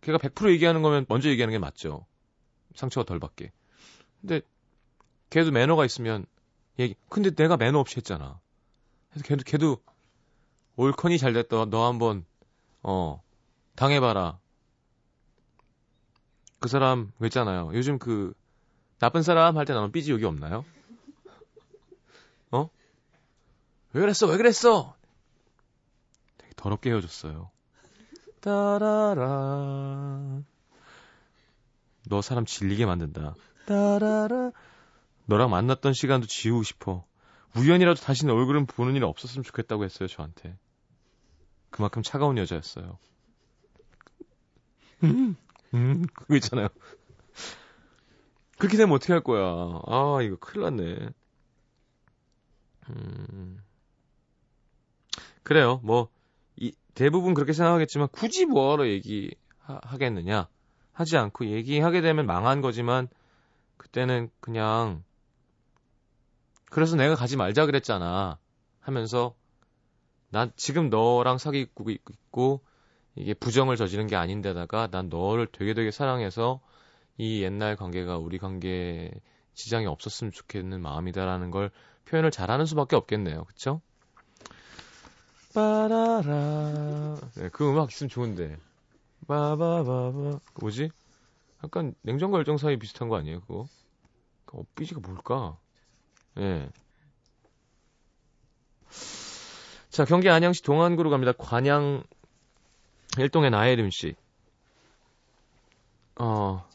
걔가 0.00 0.18
100% 0.18 0.52
얘기하는 0.54 0.82
거면 0.82 1.06
먼저 1.08 1.28
얘기하는 1.28 1.52
게 1.52 1.58
맞죠. 1.58 2.06
상처가 2.74 3.04
덜 3.06 3.20
받게. 3.20 3.52
근데, 4.20 4.40
걔도 5.30 5.50
매너가 5.52 5.84
있으면, 5.84 6.26
얘기, 6.78 6.94
근데 7.08 7.30
내가 7.30 7.56
매너 7.56 7.78
없이 7.80 7.96
했잖아. 7.98 8.40
그래서 9.10 9.26
걔도, 9.28 9.44
걔도, 9.44 9.82
올컨이 10.76 11.18
잘 11.18 11.32
됐다. 11.32 11.66
너 11.66 11.86
한번, 11.88 12.24
어, 12.82 13.22
당해봐라. 13.76 14.38
그 16.60 16.68
사람, 16.68 17.12
그 17.18 17.26
있잖아요. 17.26 17.70
요즘 17.74 17.98
그, 17.98 18.34
나쁜 18.98 19.22
사람 19.22 19.56
할 19.56 19.64
때 19.66 19.72
나오는 19.72 19.90
삐지 19.90 20.12
욕이 20.12 20.24
없나요? 20.24 20.64
어? 22.52 22.68
왜 23.92 24.00
그랬어? 24.00 24.26
왜 24.28 24.36
그랬어? 24.36 24.94
되게 26.38 26.52
더럽게 26.56 26.90
헤어졌어요. 26.90 27.50
따라라. 28.40 30.42
너 32.08 32.22
사람 32.22 32.44
질리게 32.44 32.86
만든다. 32.86 33.34
따라라. 33.66 34.50
너랑 35.26 35.50
만났던 35.50 35.92
시간도 35.94 36.26
지우고 36.26 36.62
싶어. 36.62 37.04
우연이라도 37.56 38.00
다시는 38.00 38.34
얼굴은 38.34 38.66
보는 38.66 38.94
일 38.96 39.04
없었으면 39.04 39.44
좋겠다고 39.44 39.84
했어요, 39.84 40.08
저한테. 40.08 40.56
그만큼 41.70 42.02
차가운 42.02 42.38
여자였어요. 42.38 42.98
음, 45.02 45.36
음, 45.74 46.04
그거 46.14 46.36
있잖아요. 46.36 46.68
그렇게 48.58 48.76
되면 48.76 48.94
어떻게 48.94 49.12
할 49.12 49.22
거야? 49.22 49.42
아, 49.86 50.22
이거 50.22 50.36
큰일 50.36 50.64
났네. 50.64 51.08
음. 52.90 53.62
그래요. 55.42 55.80
뭐, 55.82 56.08
이, 56.56 56.72
대부분 56.94 57.34
그렇게 57.34 57.52
생각하겠지만, 57.52 58.08
굳이 58.12 58.46
뭐하러 58.46 58.86
얘기하겠느냐? 58.86 60.48
하지 60.92 61.16
않고 61.16 61.46
얘기하게 61.46 62.00
되면 62.02 62.26
망한 62.26 62.60
거지만, 62.60 63.08
그때는 63.76 64.30
그냥, 64.40 65.02
그래서 66.70 66.94
내가 66.96 67.16
가지 67.16 67.36
말자 67.36 67.66
그랬잖아. 67.66 68.38
하면서, 68.80 69.34
난 70.30 70.52
지금 70.56 70.88
너랑 70.88 71.38
사귀고 71.38 71.90
있고, 71.90 72.62
이게 73.14 73.34
부정을 73.34 73.76
저지른 73.76 74.06
게 74.06 74.16
아닌데다가, 74.16 74.88
난 74.88 75.08
너를 75.08 75.46
되게 75.46 75.74
되게 75.74 75.90
사랑해서, 75.90 76.60
이 77.18 77.42
옛날 77.42 77.76
관계가 77.76 78.16
우리 78.16 78.38
관계에 78.38 79.10
지장이 79.54 79.86
없었으면 79.86 80.32
좋겠는 80.32 80.80
마음이다라는 80.80 81.50
걸 81.50 81.70
표현을 82.06 82.30
잘하는 82.30 82.64
수밖에 82.66 82.96
없겠네요. 82.96 83.44
그쵸? 83.44 83.80
빠라라. 85.54 87.18
네, 87.34 87.48
그 87.50 87.70
음악 87.70 87.90
있으면 87.90 88.08
좋은데. 88.08 88.56
바바바바. 89.28 90.40
뭐지? 90.60 90.90
약간 91.62 91.94
냉정과 92.02 92.38
열정 92.38 92.56
사이 92.56 92.78
비슷한 92.78 93.08
거 93.08 93.16
아니에요, 93.16 93.40
그거? 93.42 93.66
그 94.46 94.58
엇비지가 94.58 95.00
뭘까? 95.00 95.58
예. 96.38 96.40
네. 96.40 96.68
자, 99.90 100.06
경기 100.06 100.30
안양시 100.30 100.62
동안구로 100.62 101.10
갑니다. 101.10 101.32
관양 101.32 102.02
일동의 103.18 103.50
나혜림 103.50 103.90
씨. 103.90 104.14
어, 106.16 106.66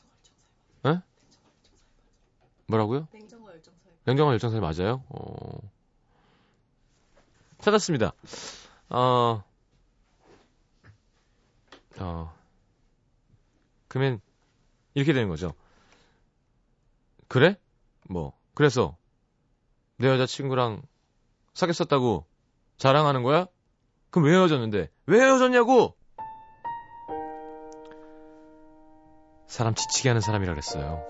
에? 0.85 0.99
뭐라고요? 2.67 3.07
냉정과 3.11 3.51
열정 3.53 3.73
사이. 3.83 3.93
냉정과 4.05 4.31
열정 4.33 4.51
사이 4.51 4.59
맞아요? 4.59 5.03
어. 5.09 5.59
찾았습니다. 7.59 8.13
어, 8.89 9.43
어, 11.99 12.33
그러면 13.87 14.21
이렇게 14.93 15.13
되는 15.13 15.29
거죠. 15.29 15.53
그래? 17.27 17.55
뭐, 18.09 18.37
그래서 18.53 18.95
내 19.97 20.07
여자친구랑 20.07 20.81
사귀었었다고 21.55 22.25
자랑하는 22.77 23.23
거야? 23.23 23.47
그럼 24.11 24.27
왜 24.27 24.33
헤어졌는데? 24.33 24.91
왜 25.07 25.19
헤어졌냐고! 25.19 25.96
사람 29.47 29.73
지치게 29.73 30.09
하는 30.09 30.21
사람이라 30.21 30.53
그랬어요. 30.53 31.03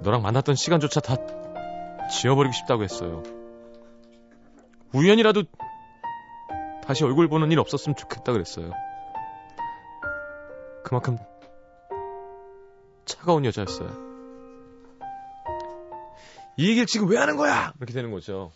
너랑 0.00 0.22
만났던 0.22 0.54
시간조차 0.54 1.00
다 1.00 1.16
지워버리고 2.08 2.52
싶다고 2.52 2.82
했어요. 2.82 3.22
우연이라도 4.92 5.44
다시 6.84 7.04
얼굴 7.04 7.28
보는 7.28 7.50
일 7.52 7.58
없었으면 7.58 7.96
좋겠다 7.96 8.32
그랬어요. 8.32 8.72
그만큼 10.84 11.18
차가운 13.04 13.44
여자였어요. 13.44 14.06
이 16.56 16.68
얘기를 16.70 16.86
지금 16.86 17.08
왜 17.08 17.18
하는 17.18 17.36
거야? 17.36 17.72
이렇게 17.78 17.92
되는 17.92 18.10
거죠. 18.10 18.52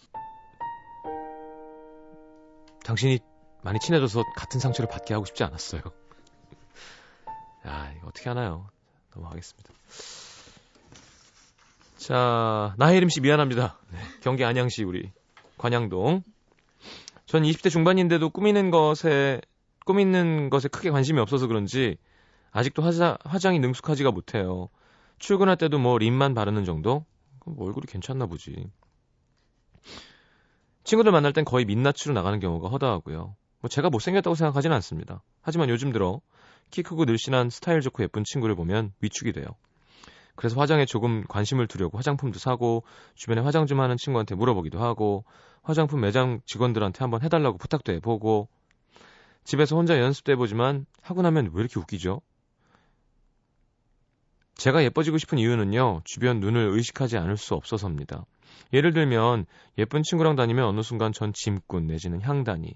당신이 2.84 3.18
많이 3.62 3.78
친해져서 3.78 4.24
같은 4.36 4.60
상처를 4.60 4.88
받게 4.88 5.14
하고 5.14 5.26
싶지 5.26 5.44
않았어요. 5.44 5.82
야, 7.66 7.92
이거 7.96 8.08
어떻게 8.08 8.28
하나요? 8.28 8.68
넘어가겠습니다. 9.14 9.70
자, 11.96 12.74
나혜림 12.78 13.08
씨 13.10 13.20
미안합니다. 13.20 13.78
네, 13.92 13.98
경기 14.22 14.44
안양시 14.44 14.84
우리 14.84 15.12
관양동. 15.58 16.22
전 17.26 17.42
20대 17.42 17.70
중반인데도 17.70 18.30
꾸미는 18.30 18.70
것에 18.70 19.40
꾸미는 19.84 20.50
것에 20.50 20.68
크게 20.68 20.90
관심이 20.90 21.20
없어서 21.20 21.46
그런지 21.46 21.96
아직도 22.52 22.82
화자, 22.82 23.18
화장이 23.24 23.58
능숙하지가 23.60 24.10
못해요. 24.10 24.68
출근할 25.18 25.56
때도 25.56 25.78
뭐 25.78 25.98
립만 25.98 26.34
바르는 26.34 26.64
정도? 26.64 27.04
뭐 27.44 27.66
얼굴이 27.66 27.86
괜찮나 27.86 28.26
보지. 28.26 28.70
친구들 30.84 31.12
만날 31.12 31.32
땐 31.32 31.44
거의 31.44 31.64
민낯으로 31.66 32.14
나가는 32.14 32.40
경우가 32.40 32.68
허다하고요. 32.68 33.36
뭐 33.60 33.68
제가 33.68 33.90
못생겼다고 33.90 34.34
생각하진 34.34 34.72
않습니다. 34.72 35.22
하지만 35.42 35.68
요즘 35.68 35.92
들어 35.92 36.20
키 36.70 36.82
크고 36.82 37.04
늘씬한 37.04 37.50
스타일 37.50 37.80
좋고 37.80 38.02
예쁜 38.02 38.24
친구를 38.24 38.54
보면 38.54 38.92
위축이 39.00 39.32
돼요. 39.32 39.46
그래서 40.36 40.58
화장에 40.58 40.86
조금 40.86 41.24
관심을 41.28 41.66
두려고 41.66 41.98
화장품도 41.98 42.38
사고 42.38 42.84
주변에 43.14 43.42
화장 43.42 43.66
좀 43.66 43.80
하는 43.80 43.96
친구한테 43.96 44.34
물어보기도 44.34 44.82
하고 44.82 45.24
화장품 45.62 46.00
매장 46.00 46.40
직원들한테 46.46 47.00
한번 47.00 47.22
해달라고 47.22 47.58
부탁도 47.58 47.92
해보고 47.92 48.48
집에서 49.44 49.76
혼자 49.76 49.98
연습도 49.98 50.32
해보지만 50.32 50.86
하고 51.02 51.22
나면 51.22 51.50
왜 51.52 51.60
이렇게 51.60 51.78
웃기죠? 51.80 52.22
제가 54.54 54.84
예뻐지고 54.84 55.16
싶은 55.16 55.38
이유는요, 55.38 56.02
주변 56.04 56.38
눈을 56.40 56.68
의식하지 56.72 57.16
않을 57.16 57.38
수 57.38 57.54
없어서입니다. 57.54 58.26
예를 58.74 58.92
들면, 58.92 59.46
예쁜 59.78 60.02
친구랑 60.02 60.36
다니면 60.36 60.66
어느 60.66 60.82
순간 60.82 61.12
전 61.12 61.32
짐꾼 61.32 61.86
내지는 61.86 62.20
향단이. 62.20 62.74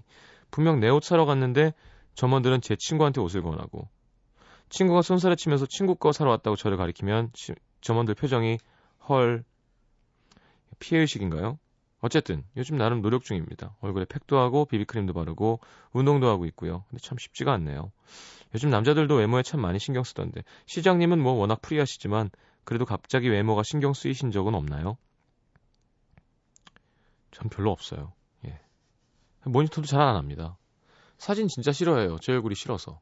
분명 0.51 0.79
내 0.79 0.89
옷 0.89 1.03
사러 1.03 1.25
갔는데 1.25 1.73
점원들은 2.15 2.61
제 2.61 2.75
친구한테 2.75 3.21
옷을 3.21 3.41
권하고, 3.41 3.87
친구가 4.69 5.01
손살에 5.01 5.35
치면서 5.35 5.65
친구 5.65 5.95
거 5.95 6.11
사러 6.11 6.31
왔다고 6.31 6.55
저를 6.55 6.77
가리키면 6.77 7.31
시, 7.33 7.53
점원들 7.81 8.15
표정이 8.15 8.57
헐 9.07 9.43
피해의식인가요? 10.79 11.59
어쨌든 12.01 12.43
요즘 12.55 12.77
나름 12.77 13.01
노력 13.01 13.23
중입니다. 13.23 13.75
얼굴에 13.81 14.05
팩도 14.05 14.37
하고 14.37 14.65
비비크림도 14.65 15.13
바르고 15.13 15.59
운동도 15.91 16.27
하고 16.27 16.45
있고요. 16.45 16.83
근데 16.89 17.01
참 17.01 17.17
쉽지가 17.17 17.51
않네요. 17.53 17.91
요즘 18.53 18.69
남자들도 18.69 19.15
외모에 19.15 19.43
참 19.43 19.59
많이 19.61 19.79
신경 19.79 20.03
쓰던데 20.03 20.43
시장님은 20.67 21.19
뭐 21.19 21.33
워낙 21.33 21.61
프리하시지만 21.61 22.29
그래도 22.63 22.85
갑자기 22.85 23.29
외모가 23.29 23.63
신경 23.63 23.93
쓰이신 23.93 24.31
적은 24.31 24.53
없나요? 24.55 24.97
전 27.31 27.49
별로 27.49 27.71
없어요. 27.71 28.13
예. 29.45 29.49
모니터도 29.49 29.87
잘 29.87 30.01
안 30.01 30.15
합니다. 30.15 30.57
사진 31.17 31.47
진짜 31.47 31.71
싫어해요. 31.71 32.17
제 32.19 32.33
얼굴이 32.33 32.55
싫어서. 32.55 32.99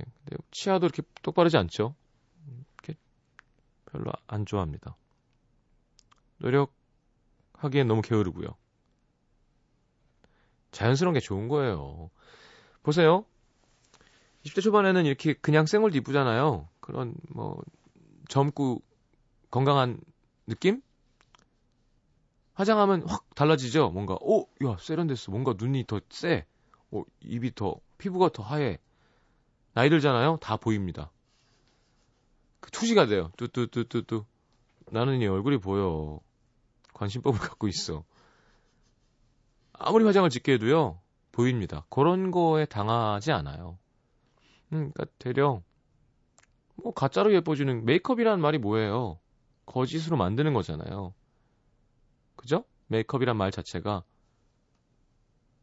예, 0.00 0.04
근데 0.24 0.42
치아도 0.50 0.86
이렇게 0.86 1.02
똑바르지 1.22 1.56
않죠? 1.56 1.94
이렇게 2.76 2.98
별로 3.86 4.12
안 4.26 4.46
좋아합니다. 4.46 4.96
노력하기엔 6.38 7.86
너무 7.86 8.02
게으르고요. 8.02 8.48
자연스러운 10.72 11.14
게 11.14 11.20
좋은 11.20 11.48
거예요. 11.48 12.10
보세요. 12.82 13.24
20대 14.44 14.62
초반에는 14.62 15.04
이렇게 15.04 15.34
그냥 15.34 15.66
생얼도 15.66 15.98
이쁘잖아요. 15.98 16.68
그런 16.80 17.14
뭐 17.28 17.60
젊고 18.28 18.80
건강한 19.50 20.00
느낌? 20.46 20.80
화장하면 22.54 23.08
확 23.08 23.34
달라지죠. 23.34 23.90
뭔가 23.90 24.16
오, 24.20 24.46
야 24.64 24.76
세련됐어. 24.78 25.30
뭔가 25.30 25.54
눈이 25.56 25.86
더 25.86 26.00
세. 26.10 26.46
오, 26.90 27.04
입이 27.20 27.54
더 27.54 27.76
피부가 27.98 28.28
더 28.30 28.42
하얘. 28.42 28.78
나이 29.72 29.88
들잖아요. 29.88 30.38
다 30.40 30.56
보입니다. 30.56 31.10
그 32.60 32.70
투시가 32.70 33.06
돼요. 33.06 33.30
뚜뚜뚜뚜뚜. 33.36 34.24
나는 34.90 35.20
이 35.20 35.26
얼굴이 35.26 35.58
보여. 35.58 36.20
관심법을 36.94 37.38
갖고 37.40 37.68
있어. 37.68 38.04
아무리 39.72 40.04
화장을 40.04 40.28
짓게 40.28 40.54
해도요. 40.54 41.00
보입니다. 41.32 41.86
그런 41.88 42.30
거에 42.30 42.66
당하지 42.66 43.32
않아요. 43.32 43.78
음, 44.72 44.90
그러니까 44.92 45.06
되려 45.18 45.62
뭐 46.76 46.92
가짜로 46.92 47.32
예뻐지는 47.32 47.84
메이크업이라는 47.84 48.40
말이 48.40 48.58
뭐예요? 48.58 49.18
거짓으로 49.66 50.16
만드는 50.16 50.52
거잖아요. 50.52 51.14
그죠? 52.40 52.64
메이크업이란 52.86 53.36
말 53.36 53.50
자체가 53.50 54.02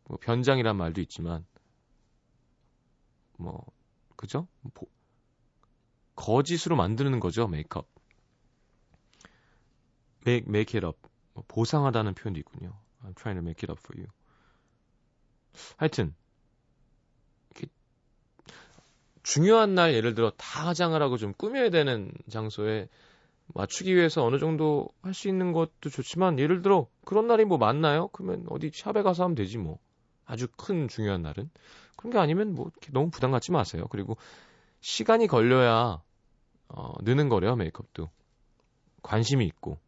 뭐 0.03 0.17
변장이란 0.21 0.77
말도 0.77 1.01
있지만 1.01 1.43
뭐 3.37 3.65
그죠? 4.15 4.47
보, 4.75 4.87
거짓으로 6.15 6.75
만드는 6.75 7.19
거죠, 7.19 7.47
메이크업. 7.47 7.87
make, 10.27 10.47
make 10.47 10.77
it 10.77 10.85
up. 10.85 10.99
뭐 11.33 11.43
보상하다는 11.47 12.13
표현도 12.13 12.39
있군요. 12.41 12.79
I'm 13.03 13.15
trying 13.15 13.39
to 13.39 13.41
make 13.41 13.67
it 13.67 13.71
up 13.71 13.79
for 13.83 13.99
you. 13.99 14.07
하여튼 15.77 16.15
중요한 19.23 19.73
날 19.73 19.95
예를 19.95 20.13
들어 20.13 20.29
다 20.37 20.67
화장을 20.67 21.01
하고 21.01 21.17
좀 21.17 21.33
꾸며야 21.33 21.71
되는 21.71 22.11
장소에 22.29 22.87
맞추기 23.53 23.95
위해서 23.95 24.23
어느 24.23 24.39
정도 24.39 24.89
할 25.01 25.13
수 25.13 25.27
있는 25.27 25.51
것도 25.53 25.89
좋지만 25.89 26.37
예를 26.39 26.61
들어 26.61 26.87
그런 27.05 27.27
날이 27.27 27.45
뭐 27.45 27.57
많나요? 27.57 28.09
그러면 28.09 28.45
어디 28.49 28.71
샵에 28.73 29.01
가서 29.03 29.23
하면 29.23 29.35
되지 29.35 29.57
뭐. 29.57 29.79
아주 30.25 30.47
큰 30.57 30.87
중요한 30.89 31.21
날은 31.21 31.49
그런 31.95 32.11
게 32.11 32.19
아니면 32.19 32.53
뭐 32.53 32.69
너무 32.91 33.09
부담 33.09 33.31
갖지 33.31 33.51
마세요. 33.51 33.85
그리고 33.89 34.17
시간이 34.81 35.27
걸려야 35.27 36.01
어, 36.69 36.93
느는 37.01 37.29
거래요 37.29 37.55
메이크업도 37.55 38.09
관심이 39.01 39.45
있고 39.45 39.79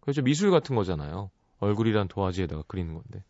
그렇죠 0.00 0.22
미술 0.22 0.50
같은 0.52 0.76
거잖아요. 0.76 1.30
얼굴이란 1.58 2.08
도화지에다가 2.08 2.62
그리는 2.68 2.94
건데. 2.94 3.24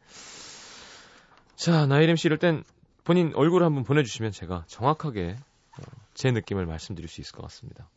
자 1.56 1.86
나이림 1.86 2.16
씨 2.16 2.28
이럴 2.28 2.38
땐 2.38 2.64
본인 3.04 3.32
얼굴 3.34 3.64
한번 3.64 3.82
보내주시면 3.84 4.32
제가 4.32 4.64
정확하게 4.68 5.36
어, 5.78 5.82
제 6.14 6.30
느낌을 6.30 6.66
말씀드릴 6.66 7.08
수 7.08 7.20
있을 7.20 7.34
것 7.34 7.42
같습니다. 7.42 7.88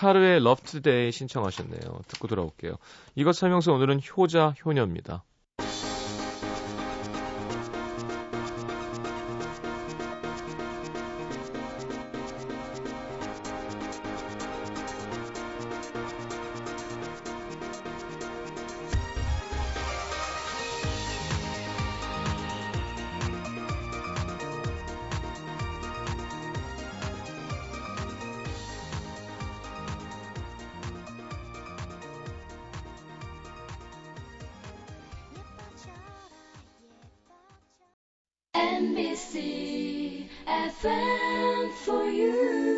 타르의 0.00 0.38
Love 0.38 0.64
Today 0.64 1.12
신청하셨네요. 1.12 2.00
듣고 2.08 2.26
돌아올게요. 2.26 2.76
이것 3.16 3.36
설명서 3.36 3.74
오늘은 3.74 4.00
효자 4.00 4.54
효녀입니다. 4.64 5.24
NBC 39.32 40.26
FM 40.44 41.72
for 41.84 42.04
you. 42.04 42.69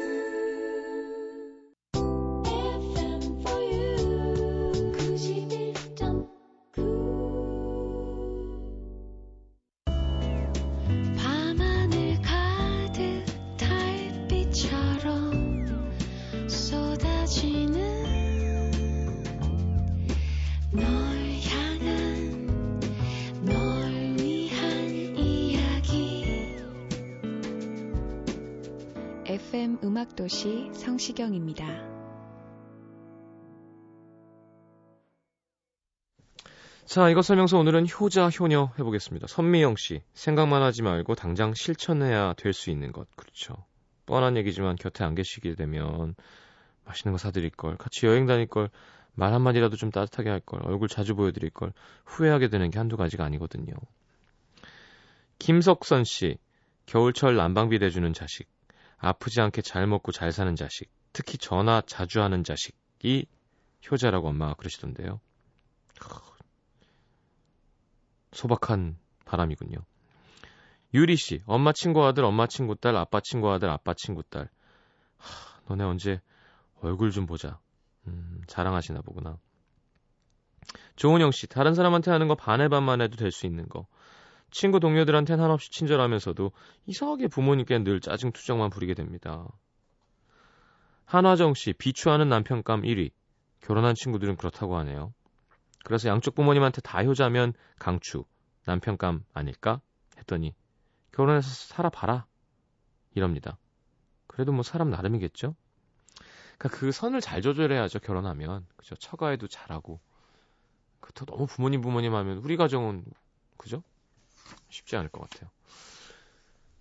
FM 29.62 29.78
음악도시 29.84 30.70
성시경입니다. 30.72 31.64
자, 36.84 37.08
이것 37.08 37.22
설명서 37.22 37.58
오늘은 37.58 37.86
효자, 37.88 38.30
효녀 38.30 38.72
해보겠습니다. 38.76 39.28
선미영 39.28 39.76
씨, 39.76 40.02
생각만 40.14 40.62
하지 40.62 40.82
말고 40.82 41.14
당장 41.14 41.54
실천해야 41.54 42.32
될 42.32 42.52
수 42.52 42.70
있는 42.70 42.90
것. 42.90 43.06
그렇죠. 43.14 43.54
뻔한 44.04 44.36
얘기지만 44.36 44.74
곁에 44.74 45.04
안 45.04 45.14
계시게 45.14 45.54
되면 45.54 46.16
맛있는 46.84 47.12
거 47.12 47.18
사드릴 47.18 47.50
걸, 47.50 47.76
같이 47.76 48.06
여행 48.06 48.26
다닐 48.26 48.48
걸, 48.48 48.68
말 49.14 49.32
한마디라도 49.32 49.76
좀 49.76 49.92
따뜻하게 49.92 50.28
할 50.28 50.40
걸, 50.40 50.60
얼굴 50.64 50.88
자주 50.88 51.14
보여드릴 51.14 51.50
걸, 51.50 51.72
후회하게 52.04 52.48
되는 52.48 52.68
게 52.70 52.80
한두 52.80 52.96
가지가 52.96 53.24
아니거든요. 53.24 53.74
김석선 55.38 56.02
씨, 56.02 56.36
겨울철 56.86 57.36
난방비 57.36 57.78
대주는 57.78 58.12
자식, 58.12 58.48
아프지 59.02 59.40
않게 59.40 59.62
잘 59.62 59.86
먹고 59.86 60.12
잘 60.12 60.30
사는 60.32 60.54
자식, 60.54 60.88
특히 61.12 61.36
전화 61.36 61.82
자주 61.84 62.22
하는 62.22 62.44
자식이 62.44 63.26
효자라고 63.90 64.28
엄마가 64.28 64.54
그러시던데요. 64.54 65.20
소박한 68.32 68.96
바람이군요. 69.24 69.78
유리 70.94 71.16
씨, 71.16 71.42
엄마 71.46 71.72
친구 71.72 72.04
아들, 72.06 72.24
엄마 72.24 72.46
친구 72.46 72.76
딸, 72.76 72.94
아빠 72.96 73.20
친구 73.20 73.50
아들, 73.50 73.68
아빠 73.70 73.92
친구 73.94 74.22
딸. 74.22 74.48
하, 75.16 75.60
너네 75.66 75.84
언제 75.84 76.20
얼굴 76.80 77.10
좀 77.10 77.26
보자. 77.26 77.58
음, 78.06 78.42
자랑하시나 78.46 79.00
보구나. 79.02 79.38
조은영 80.94 81.32
씨, 81.32 81.48
다른 81.48 81.74
사람한테 81.74 82.10
하는 82.10 82.28
거 82.28 82.36
반의 82.36 82.68
반만 82.68 83.00
해도 83.00 83.16
될 83.16 83.32
수 83.32 83.46
있는 83.46 83.68
거. 83.68 83.86
친구 84.52 84.80
동료들한테는 84.80 85.42
한없이 85.42 85.70
친절하면서도 85.70 86.52
이상하게 86.86 87.28
부모님께 87.28 87.78
늘 87.78 88.00
짜증 88.00 88.32
투정만 88.32 88.70
부리게 88.70 88.94
됩니다. 88.94 89.48
한화정 91.06 91.54
씨, 91.54 91.72
비추하는 91.72 92.28
남편감 92.28 92.82
1위. 92.82 93.10
결혼한 93.60 93.94
친구들은 93.94 94.36
그렇다고 94.36 94.76
하네요. 94.78 95.12
그래서 95.84 96.08
양쪽 96.08 96.34
부모님한테 96.34 96.80
다 96.82 97.02
효자면 97.02 97.54
강추, 97.78 98.24
남편감 98.64 99.24
아닐까? 99.32 99.80
했더니 100.18 100.54
결혼해서 101.12 101.48
살아봐라. 101.48 102.26
이럽니다. 103.14 103.58
그래도 104.26 104.52
뭐 104.52 104.62
사람 104.62 104.90
나름이겠죠? 104.90 105.54
그러니까 106.58 106.78
그 106.78 106.92
선을 106.92 107.20
잘 107.20 107.42
조절해야죠, 107.42 108.00
결혼하면. 108.00 108.66
그죠? 108.76 108.94
처가에도 108.96 109.48
잘하고. 109.48 110.00
그렇다 111.00 111.24
너무 111.24 111.46
부모님 111.46 111.80
부모님 111.80 112.14
하면 112.14 112.38
우리 112.38 112.56
가정은 112.56 113.04
그죠? 113.56 113.82
쉽지 114.68 114.96
않을 114.96 115.08
것 115.08 115.28
같아요. 115.28 115.50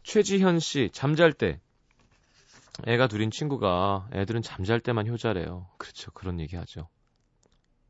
최지현 0.03 0.59
씨, 0.59 0.89
잠잘 0.91 1.33
때 1.33 1.59
애가 2.87 3.07
둘인 3.07 3.31
친구가 3.31 4.09
애들은 4.13 4.41
잠잘 4.41 4.79
때만 4.79 5.07
효자래요. 5.07 5.69
그렇죠. 5.77 6.11
그런 6.11 6.39
얘기 6.39 6.55
하죠. 6.55 6.87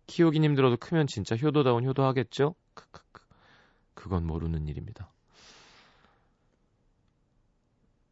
키우긴 0.07 0.43
힘들어도 0.43 0.77
크면 0.77 1.07
진짜 1.07 1.35
효도다운 1.35 1.85
효도 1.85 2.03
하겠죠? 2.03 2.55
크크크. 2.73 3.23
그건 3.93 4.25
모르는 4.25 4.67
일입니다. 4.67 5.09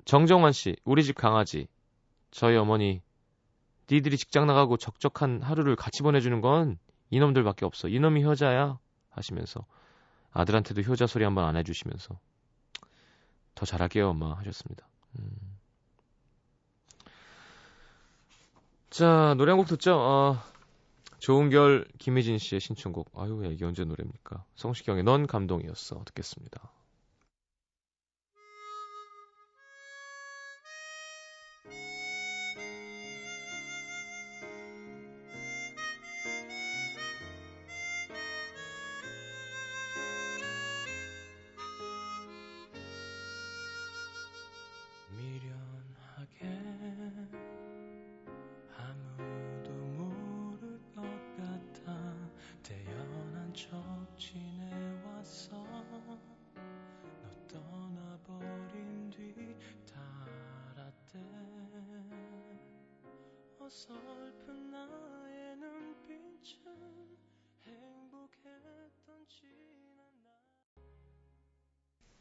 정정환 0.06 0.54
씨, 0.54 0.76
우리 0.86 1.04
집 1.04 1.16
강아지. 1.16 1.68
저희 2.32 2.56
어머니, 2.56 3.02
니들이 3.92 4.18
직장 4.18 4.48
나가고 4.48 4.78
적적한 4.78 5.42
하루를 5.42 5.76
같이 5.76 6.04
보내주는 6.04 6.40
건 6.42 6.78
이놈들밖에 7.10 7.66
없어. 7.66 7.88
이놈이 7.88 8.24
효자야. 8.24 8.80
하시면서 9.10 9.66
아들한테도 10.32 10.82
효자 10.82 11.08
소리 11.08 11.24
한번 11.24 11.46
안 11.46 11.56
해주시면서 11.58 12.20
더 13.56 13.66
잘할게요, 13.66 14.10
엄마. 14.10 14.34
하셨습니다. 14.38 14.88
음. 15.20 15.30
자, 18.90 19.34
노래 19.38 19.52
한 19.52 19.58
곡 19.60 19.68
듣죠? 19.68 19.96
어, 20.00 20.38
좋은 21.20 21.50
결 21.50 21.86
김혜진 22.00 22.38
씨의 22.38 22.60
신청곡. 22.60 23.12
아유, 23.18 23.42
이게 23.52 23.66
언제 23.66 23.84
노래입니까? 23.84 24.44
성시경의 24.56 25.04
넌 25.04 25.28
감동이었어. 25.28 26.04
듣겠습니다. 26.06 26.72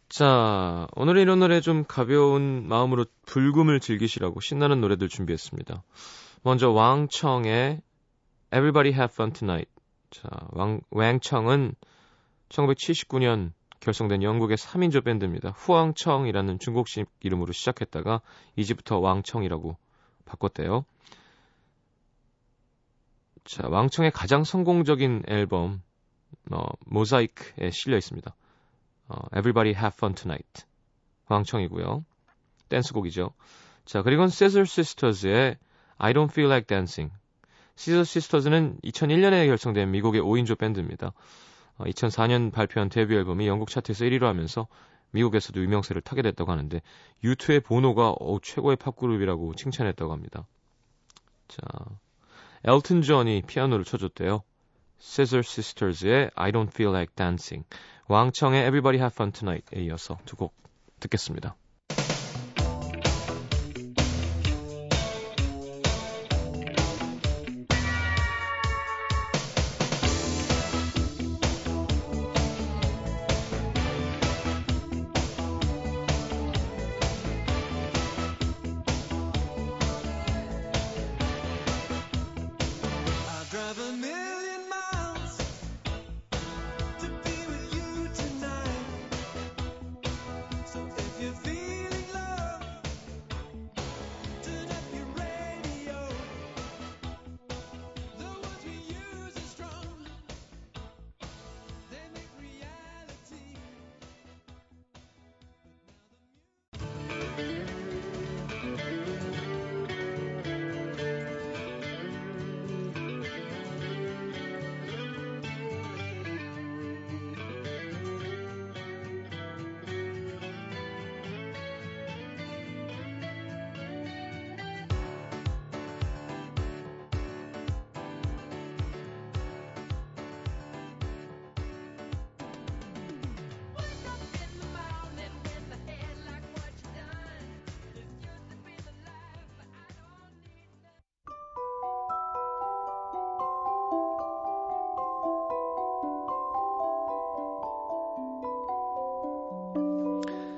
자, 0.09 0.87
오늘 0.97 1.19
이런 1.19 1.39
노래 1.39 1.61
좀 1.61 1.85
가벼운 1.85 2.67
마음으로 2.67 3.05
불금을 3.27 3.79
즐기시라고 3.79 4.41
신나는 4.41 4.81
노래들 4.81 5.09
준비했습니다. 5.11 5.83
먼저 6.43 6.71
왕청의 6.71 7.83
Everybody 8.51 8.95
Have 8.95 9.13
Fun 9.13 9.33
Tonight. 9.35 9.71
자, 10.11 10.31
왕, 10.53 10.81
왕청은 10.91 11.75
1979년 12.49 13.53
결성된 13.81 14.23
영국의 14.23 14.57
3인조 14.57 15.05
밴드입니다. 15.05 15.51
후왕청이라는 15.51 16.59
중국식 16.59 17.07
이름으로 17.21 17.53
시작했다가 17.53 18.23
이제부터 18.57 18.99
왕청이라고 19.01 19.77
바꿨대요. 20.25 20.87
자, 23.45 23.69
왕청의 23.69 24.13
가장 24.13 24.45
성공적인 24.45 25.25
앨범 25.29 25.83
어, 26.51 26.65
모자이크에 26.87 27.71
실려 27.71 27.99
있습니다. 27.99 28.35
어, 29.09 29.17
Everybody 29.33 29.75
Have 29.75 29.95
Fun 29.97 30.15
Tonight. 30.15 30.65
왕청이고요. 31.29 32.05
댄스곡이죠. 32.69 33.33
자, 33.85 34.03
그리고는 34.03 34.29
Scissor 34.29 34.63
Sisters의 34.63 35.57
I 35.97 36.13
Don't 36.13 36.31
Feel 36.31 36.51
Like 36.51 36.67
Dancing. 36.67 37.13
Scissor 37.77 38.03
Sisters는 38.03 38.81
2001년에 38.85 39.47
결성된 39.47 39.91
미국의 39.91 40.21
5인조 40.21 40.59
밴드입니다. 40.59 41.13
어, 41.79 41.85
2004년 41.85 42.53
발표한 42.53 42.89
데뷔 42.89 43.15
앨범이 43.17 43.47
영국 43.47 43.71
차트에서 43.71 44.05
1위로 44.05 44.23
하면서 44.23 44.67
미국에서도 45.13 45.61
유명세를 45.61 46.03
타게 46.03 46.23
됐다고 46.23 46.51
하는데 46.51 46.83
U2의 47.25 47.65
보노가 47.65 48.11
어, 48.11 48.39
최고의 48.43 48.77
팝그룹이라고 48.77 49.55
칭찬했다고 49.55 50.13
합니다. 50.13 50.47
자, 51.49 51.63
엘튼 52.65 53.03
존이 53.03 53.43
피아노를 53.47 53.85
쳐줬대요. 53.85 54.43
Scissor 55.01 55.43
Sisters의 55.43 56.31
I 56.35 56.51
Don't 56.51 56.71
Feel 56.73 56.93
Like 56.95 57.15
Dancing, 57.15 57.65
왕청의 58.09 58.63
Everybody 58.63 58.99
Have 58.99 59.15
Fun 59.15 59.33
Tonight에 59.33 59.81
이어서 59.83 60.19
두 60.25 60.37
곡 60.37 60.55
듣겠습니다. 61.01 61.57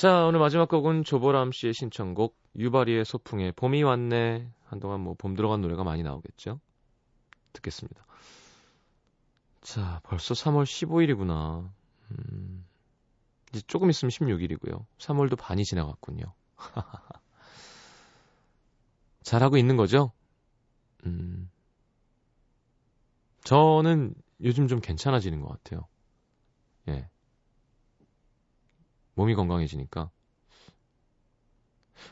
자, 0.00 0.24
오늘 0.24 0.40
마지막 0.40 0.66
곡은 0.66 1.04
조보람 1.04 1.52
씨의 1.52 1.74
신청곡 1.74 2.34
유바리의 2.56 3.04
소풍에 3.04 3.52
봄이 3.52 3.82
왔네. 3.82 4.50
한동안 4.64 5.00
뭐 5.00 5.14
봄 5.18 5.34
들어간 5.34 5.60
노래가 5.60 5.84
많이 5.84 6.02
나오겠죠? 6.02 6.58
듣겠습니다. 7.52 8.06
자, 9.60 10.00
벌써 10.04 10.32
3월 10.32 10.64
15일이구나. 10.64 11.68
음, 12.12 12.64
이제 13.50 13.60
조금 13.66 13.90
있으면 13.90 14.10
16일이고요. 14.10 14.86
3월도 14.96 15.36
반이 15.38 15.64
지나갔군요. 15.66 16.32
잘하고 19.22 19.58
있는 19.58 19.76
거죠? 19.76 20.12
음, 21.04 21.50
저는 23.50 24.14
요즘 24.44 24.68
좀 24.68 24.80
괜찮아지는 24.80 25.40
것 25.40 25.48
같아요. 25.48 25.88
예. 26.86 27.10
몸이 29.14 29.34
건강해지니까. 29.34 30.08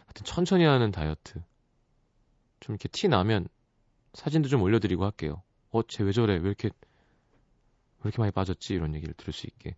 하여튼 0.06 0.24
천천히 0.24 0.64
하는 0.64 0.90
다이어트. 0.90 1.40
좀 2.58 2.74
이렇게 2.74 2.88
티 2.88 3.06
나면 3.06 3.46
사진도 4.14 4.48
좀 4.48 4.62
올려드리고 4.62 5.04
할게요. 5.04 5.44
어, 5.70 5.84
쟤 5.84 6.02
왜 6.02 6.10
저래? 6.10 6.32
왜 6.34 6.40
이렇게, 6.40 6.70
왜 6.70 8.02
이렇게 8.02 8.18
많이 8.18 8.32
빠졌지? 8.32 8.74
이런 8.74 8.96
얘기를 8.96 9.14
들을 9.14 9.32
수 9.32 9.46
있게. 9.46 9.76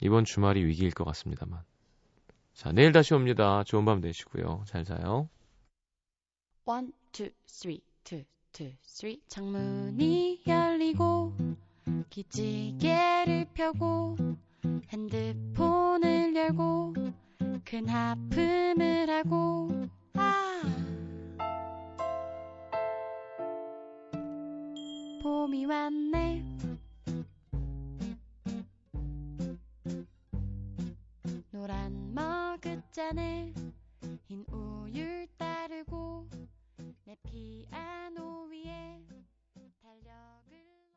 이번 0.00 0.24
주말이 0.24 0.64
위기일 0.64 0.92
것 0.92 1.02
같습니다만. 1.02 1.60
자, 2.54 2.70
내일 2.70 2.92
다시 2.92 3.14
옵니다. 3.14 3.64
좋은 3.64 3.84
밤 3.84 4.00
되시고요. 4.00 4.62
잘 4.68 4.84
자요. 4.84 5.28
One, 6.66 6.92
two, 7.10 7.32
three, 7.48 7.82
two. 8.04 8.24
two, 8.52 8.70
three 8.82 9.22
창문이 9.28 10.42
열리고 10.46 11.32
기지개를 12.10 13.46
펴고 13.54 14.16
핸드폰을 14.88 16.34
열고 16.34 16.94
큰 17.64 17.88
하품을 17.88 19.08
하고. 19.08 19.70
아. 20.14 20.62
봄이 25.22 25.66
왔네. 25.66 26.44
노란 31.52 32.14
머그잔에 32.14 33.54
흰 34.26 34.44
우유 34.52 35.26
따르고 35.38 36.28
내 37.10 37.16
피아노 37.24 38.44
위에 38.44 39.04
달력을 39.82 40.79